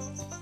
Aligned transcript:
Bye. 0.00 0.39